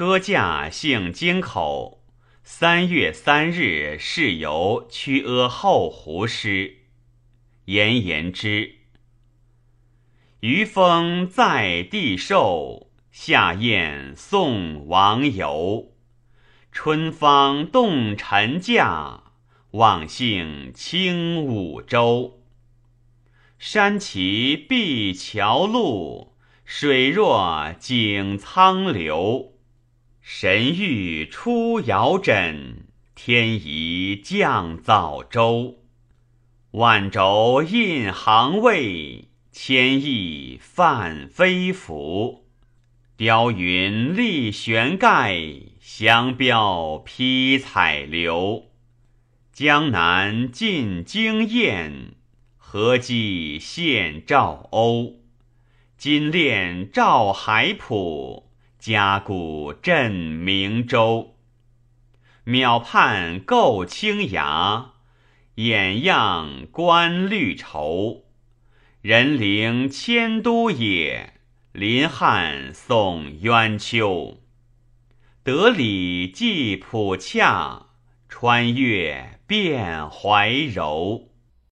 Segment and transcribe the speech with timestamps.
[0.00, 2.02] 车驾幸京口。
[2.42, 6.78] 三月三日是游曲阿后胡诗。
[7.66, 8.76] 言言之。
[10.40, 15.92] 余风在地寿，夏宴送王游。
[16.72, 19.24] 春芳动陈驾，
[19.72, 22.40] 望幸清五洲。
[23.58, 26.32] 山齐碧桥路，
[26.64, 29.59] 水若景苍流。
[30.20, 32.84] 神欲出遥枕，
[33.14, 35.78] 天疑降早舟。
[36.72, 39.26] 万轴印行位。
[39.52, 42.46] 千亿泛飞浮，
[43.16, 45.36] 雕云立悬盖，
[45.80, 48.70] 香标披彩流。
[49.52, 52.14] 江南尽惊艳，
[52.56, 55.16] 何计献赵欧？
[55.98, 58.49] 金链照海浦，
[58.80, 61.36] 甲骨振明州。
[62.46, 64.92] 渺盼构青崖，
[65.56, 68.24] 掩样观绿绸。
[69.02, 71.34] 人灵迁都也，
[71.72, 74.38] 临汉送渊秋。
[75.42, 77.86] 得礼寄浦洽，
[78.28, 81.29] 穿越遍怀柔。